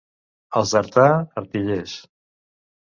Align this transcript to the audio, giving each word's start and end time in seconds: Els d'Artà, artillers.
Els 0.61 0.73
d'Artà, 0.77 1.05
artillers. 1.43 1.97